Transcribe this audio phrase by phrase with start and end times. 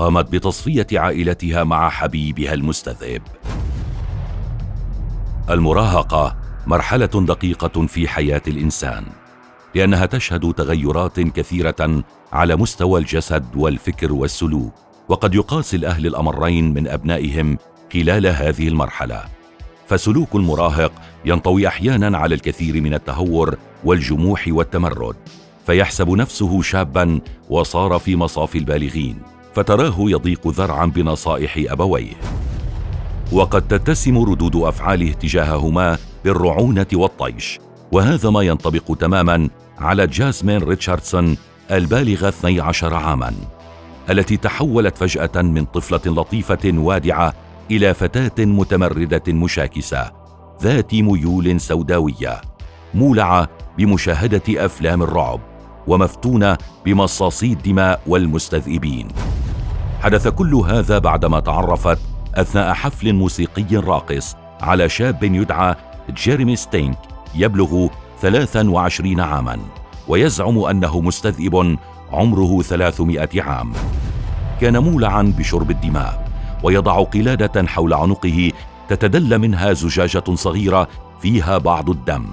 [0.00, 3.22] قامت بتصفية عائلتها مع حبيبها المستذئب.
[5.50, 9.04] المراهقة مرحلة دقيقة في حياة الإنسان
[9.74, 14.72] لأنها تشهد تغيرات كثيرة على مستوى الجسد والفكر والسلوك
[15.08, 17.58] وقد يقاسي الأهل الأمرين من أبنائهم
[17.92, 19.24] خلال هذه المرحلة.
[19.86, 20.92] فسلوك المراهق
[21.24, 25.16] ينطوي أحيانا على الكثير من التهور والجموح والتمرد
[25.66, 27.20] فيحسب نفسه شابا
[27.50, 29.39] وصار في مصاف البالغين.
[29.54, 32.14] فتراه يضيق ذرعا بنصائح أبويه.
[33.32, 37.60] وقد تتسم ردود أفعاله تجاههما بالرعونة والطيش
[37.92, 41.36] وهذا ما ينطبق تماما على جاسمين ريتشاردسون
[41.70, 43.34] البالغه 12 عاما
[44.10, 47.34] التي تحولت فجأة من طفلة لطيفة وادعة
[47.70, 50.12] إلى فتاة متمردة مشاكسة
[50.62, 52.40] ذات ميول سوداوية
[52.94, 55.40] مولعة بمشاهدة أفلام الرعب
[55.86, 59.08] ومفتونة بمصاصي الدماء والمستذئبين.
[60.00, 61.98] حدث كل هذا بعدما تعرفت
[62.34, 65.74] أثناء حفل موسيقي راقص على شاب يدعى
[66.10, 66.98] جيريمي ستينك
[67.34, 67.88] يبلغ
[68.20, 69.58] 23 عاما
[70.08, 71.76] ويزعم أنه مستذئب
[72.12, 73.72] عمره 300 عام.
[74.60, 76.28] كان مولعا بشرب الدماء
[76.62, 78.52] ويضع قلادة حول عنقه
[78.88, 80.88] تتدلى منها زجاجة صغيرة
[81.22, 82.26] فيها بعض الدم.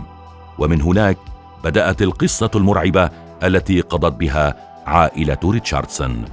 [0.59, 1.18] ومن هناك
[1.64, 3.09] بدأت القصة المرعبة
[3.44, 6.26] التي قضت بها عائلة ريتشاردسون.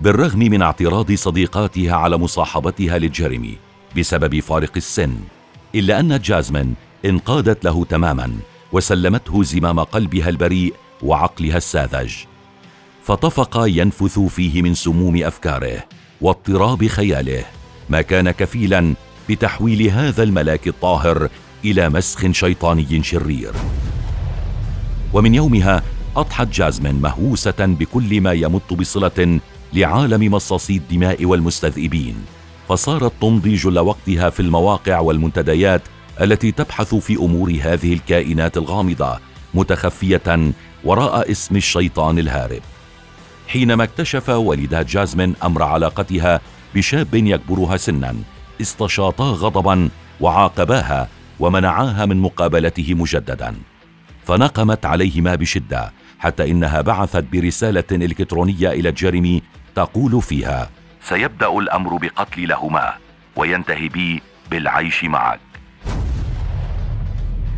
[0.00, 3.56] بالرغم من اعتراض صديقاتها على مصاحبتها لجيريمي
[3.98, 5.16] بسبب فارق السن
[5.74, 8.32] إلا أن جازمين انقادت له تماما
[8.72, 12.14] وسلمته زمام قلبها البريء وعقلها الساذج.
[13.04, 15.84] فطفق ينفث فيه من سموم أفكاره
[16.20, 17.44] واضطراب خياله
[17.88, 18.94] ما كان كفيلا
[19.28, 21.28] بتحويل هذا الملاك الطاهر
[21.64, 23.52] إلى مسخ شيطاني شرير.
[25.12, 25.82] ومن يومها
[26.16, 29.40] أضحت جازمين مهووسة بكل ما يمت بصلة
[29.76, 32.24] لعالم مصاصي الدماء والمستذئبين
[32.68, 35.82] فصارت تمضي جل وقتها في المواقع والمنتديات
[36.20, 39.18] التي تبحث في أمور هذه الكائنات الغامضة
[39.54, 40.52] متخفية
[40.84, 42.62] وراء اسم الشيطان الهارب.
[43.48, 46.40] حينما اكتشف والدا جازمين أمر علاقتها
[46.74, 48.14] بشاب يكبرها سنا
[48.60, 49.88] استشاطا غضبا
[50.20, 51.08] وعاقباها
[51.40, 53.54] ومنعاها من مقابلته مجددا.
[54.24, 59.42] فنقمت عليهما بشدة حتى إنها بعثت برسالة إلكترونية إلى جيريمي
[59.76, 60.70] تقول فيها
[61.02, 62.92] سيبدأ الأمر بقتلي لهما
[63.36, 65.40] وينتهي بي بالعيش معك.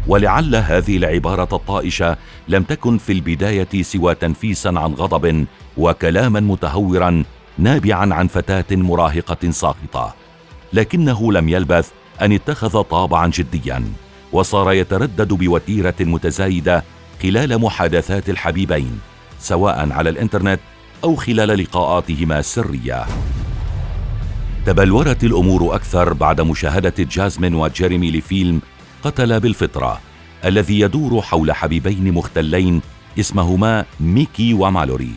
[0.06, 2.17] ولعل هذه العبارة الطائشة
[2.49, 5.47] لم تكن في البداية سوى تنفيسا عن غضب
[5.77, 7.25] وكلاما متهورا
[7.59, 10.15] نابعا عن فتاة مراهقة ساقطة
[10.73, 11.91] لكنه لم يلبث
[12.23, 13.85] أن اتخذ طابعا جديا
[14.33, 16.85] وصار يتردد بوتيرة متزايدة
[17.23, 19.00] خلال محادثات الحبيبين
[19.41, 20.61] سواء على الإنترنت
[21.04, 23.06] أو خلال لقاءاتهما السريه
[24.66, 28.60] تبلورت الأمور أكثر بعد مشاهدة جازمين وجيريمي لفيلم
[29.03, 30.00] قتل بالفطرة
[30.44, 32.81] الذي يدور حول حبيبين مختلين
[33.20, 35.12] اسمهما ميكي ومالوري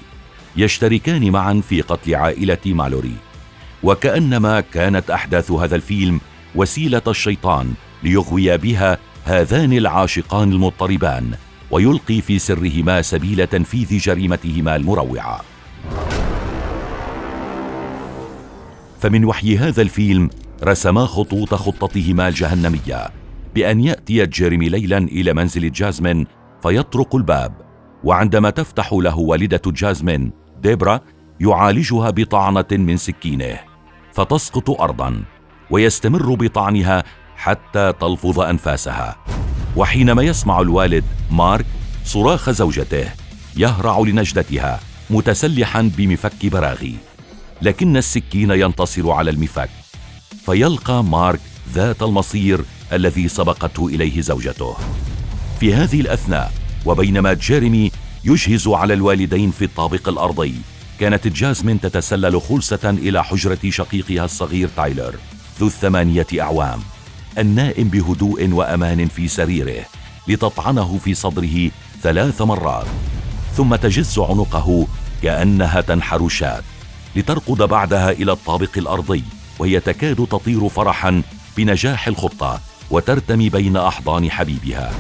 [0.58, 3.16] يشتركان معا في قتل عائلة مالوري.
[3.84, 6.20] وكأنما كانت أحداث هذا الفيلم
[6.56, 11.32] وسيلة الشيطان ليغوي بها هذان العاشقان المضطربان
[11.72, 15.51] ويلقي في سرهما سبيل تنفيذ جريمتهما المروعة.
[19.02, 20.30] فمن وحي هذا الفيلم
[20.64, 23.10] رسما خطوط خطتهما الجهنمية
[23.56, 26.28] بأن يأتي جيريمي ليلا إلى منزل جازمين
[26.64, 27.54] فيطرق الباب
[28.04, 30.32] وعندما تفتح له والدة جازمين
[30.62, 31.00] ديبرا
[31.40, 33.60] يعالجها بطعنة من سكينه
[34.14, 35.24] فتسقط ارضا
[35.72, 37.04] ويستمر بطعنها
[37.36, 39.16] حتى تلفظ أنفاسها.
[39.76, 41.66] وحينما يسمع الوالد مارك
[42.04, 43.10] صراخ زوجته
[43.58, 44.80] يهرع لنجدتها
[45.10, 46.96] متسلحا بمفك براغي.
[47.62, 49.70] لكن السكين ينتصر على المفك
[50.46, 51.40] فيلقى مارك
[51.74, 52.62] ذات المصير
[52.94, 54.76] الذي سبقته إليه زوجته.
[55.60, 56.52] في هذه الأثناء
[56.86, 57.92] وبينما جيريمي
[58.24, 60.54] يجهز على الوالدين في الطابق الأرضي
[61.00, 65.16] كانت جازمين تتسلل خلسه إلى حجرة شقيقها الصغير تايلر
[65.60, 66.80] ذو الثمانية أعوام
[67.38, 69.86] النائم بهدوء وأمان في سريره
[70.28, 71.72] لتطعنه في صدره
[72.04, 72.88] ثلاث مرات
[73.56, 74.88] ثم تجز عنقه
[75.24, 76.64] كأنها تنحر شاة.
[77.16, 79.24] لترقد بعدها إلى الطابق الأرضي
[79.60, 81.22] وهي تكاد تطير فرحا
[81.58, 82.62] بنجاح الخطه
[82.92, 84.92] وترتمي بين أحضان حبيبها.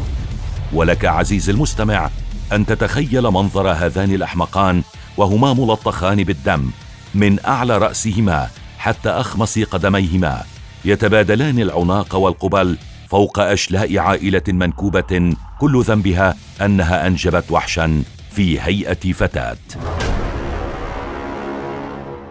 [0.73, 2.09] ولك عزيزي المستمع
[2.51, 4.83] أن تتخيل منظر هذان الأحمقان
[5.17, 6.71] وهما ملطخان بالدم
[7.15, 10.43] من أعلى رأسهما حتى أخمص قدميهما
[10.85, 12.77] يتبادلان العناق والقبل
[13.09, 19.57] فوق أشلاء عائلة منكوبة كل ذنبها أنها أنجبت وحشا في هيئة فتاة.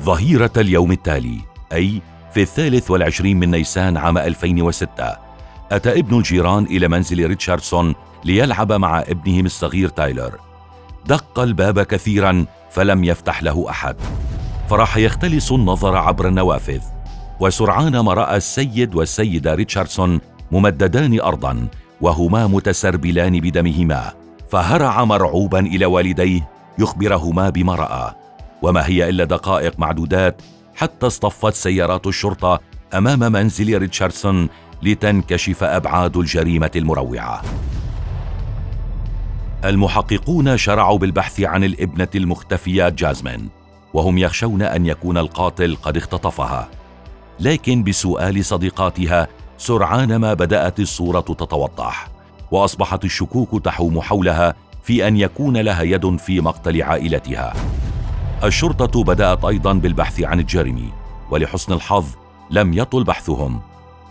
[0.01, 1.41] ظهيرة اليوم التالي
[1.73, 2.03] أي
[2.35, 5.17] في الثالث والعشرين من نيسان عام 2006
[5.73, 7.95] أتى ابن الجيران إلى منزل ريتشاردسون
[8.25, 10.39] ليلعب مع ابنهم الصغير تايلر.
[11.07, 13.97] دق الباب كثيرا فلم يفتح له أحد.
[14.69, 16.81] فراح يختلس النظر عبر النوافذ
[17.41, 20.21] وسرعان ما رأى السيد والسيدة ريتشاردسون
[20.53, 21.69] ممددان ارضا
[22.01, 24.13] وهما متسربلان بدمهما
[24.51, 26.49] فهرع مرعوبا إلى والديه
[26.79, 28.20] يخبرهما بما رأى.
[28.63, 30.43] وما هي إلا دقائق معدودات
[30.75, 32.61] حتى اصطفت سيارات الشرطة
[32.95, 34.49] أمام منزل ريتشاردسون
[34.83, 37.43] لتنكشف أبعاد الجريمة المروعة.
[39.65, 43.49] المحققون شرعوا بالبحث عن الإبنة المختفية جازمين
[43.95, 46.69] وهم يخشون أن يكون القاتل قد اختطفها.
[47.41, 49.29] لكن بسؤال صديقاتها
[49.59, 52.09] سرعان ما بدأت الصورة تتوضح
[52.51, 57.55] وأصبحت الشكوك تحوم حولها في أن يكون لها يد في مقتل عائلتها.
[58.45, 60.91] الشرطة بدأت أيضا بالبحث عن الجرم
[61.31, 62.07] ولحسن الحظ
[62.51, 63.61] لم يطل بحثهم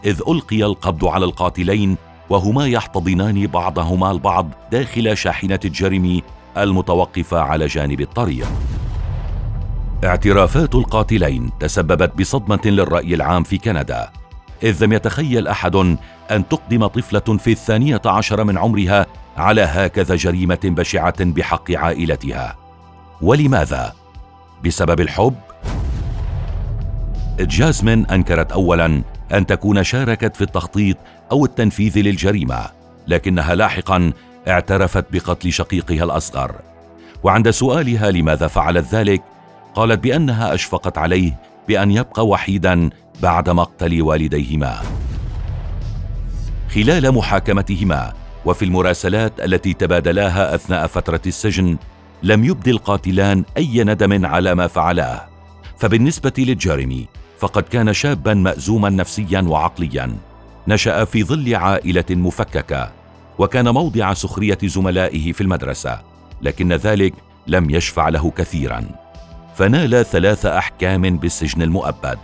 [0.06, 1.98] إذ ألقي القبض على القاتلين
[2.30, 6.22] وهما يحتضنان بعضهما البعض داخل شاحنة الجرم
[6.58, 8.48] المتوقفة على جانب الطريق.
[10.04, 14.10] اعترافات القاتلين تسببت بصدمة للرأي العام في كندا
[14.64, 15.76] إذ لم يتخيل أحد
[16.32, 19.06] أن تقدم طفلة في الثانية عشر من عمرها
[19.38, 22.56] على هكذا جريمة بشعة بحق عائلتها.
[23.22, 23.99] ولماذا؟
[24.66, 25.36] بسبب الحب؟
[27.40, 29.04] جاسمين أنكرت اولا
[29.34, 30.98] أن تكون شاركت في التخطيط
[31.32, 32.66] أو التنفيذ للجريمة
[33.08, 34.14] لكنها لاحقا
[34.48, 36.56] اعترفت بقتل شقيقها الأصغر.
[37.24, 39.22] وعند سؤالها لماذا فعلت ذلك
[39.76, 42.90] قالت بأنها أشفقت عليه بأن يبقى وحيدا
[43.22, 44.82] بعد مقتل والديهما.
[46.76, 48.14] خلال محاكمتهما
[48.46, 51.78] وفي المراسلات التي تبادلاها أثناء فترة السجن
[52.24, 55.28] لم يبدي القاتلان أي ندم على ما فعلاه
[55.78, 57.08] فبالنسبة للجارمي
[57.40, 60.18] فقد كان شابا مازوما نفسيا وعقليا.
[60.68, 62.92] نشأ في ظل عائلة مفككة
[63.38, 66.02] وكان موضع سخرية زملائه في المدرسة
[66.42, 67.14] لكن ذلك
[67.48, 68.86] لم يشفع له كثيرا.
[69.56, 72.18] فنال ثلاث أحكام بالسجن المؤبد.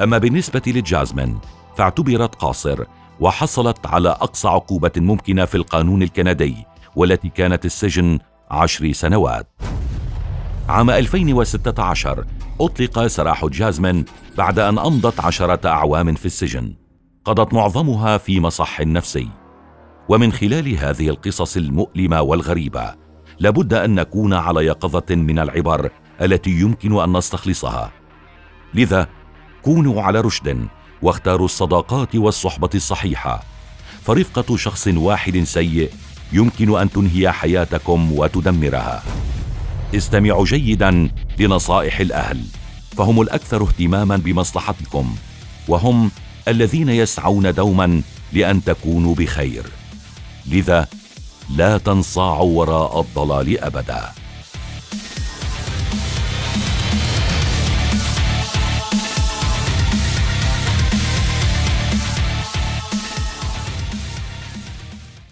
[0.00, 1.38] أما بالنسبة لجازمين
[1.76, 2.84] فاعتبرت قاصر
[3.20, 6.56] وحصلت على أقصى عقوبة ممكنة في القانون الكندي
[6.96, 8.18] والتي كانت السجن
[8.50, 9.46] عشر سنوات.
[10.68, 12.24] عام 2016
[12.60, 14.04] أطلق سراح جازمين
[14.38, 16.74] بعد أن أمضت عشرة أعوام في السجن.
[17.24, 19.28] قضت معظمها في مصح نفسي.
[20.08, 22.94] ومن خلال هذه القصص المؤلمة والغريبة
[23.38, 25.90] لابد أن نكون على يقظة من العبر
[26.22, 27.92] التي يمكن أن نستخلصها.
[28.74, 29.08] لذا
[29.62, 30.68] كونوا على رشد
[31.02, 33.42] واختاروا الصداقات والصحبة الصحيحة.
[34.02, 35.90] فرفقة شخص واحد سيء
[36.32, 39.02] يمكن أن تنهي حياتكم وتدمرها.
[39.94, 42.40] استمعوا جيدا لنصائح الأهل.
[42.96, 45.14] فهم الأكثر اهتماما بمصلحتكم
[45.68, 46.10] وهم
[46.48, 49.62] الذين يسعون دوما لأن تكونوا بخير.
[50.46, 50.86] لذا
[51.56, 54.12] لا تنصاعوا وراء الضلال ابدا.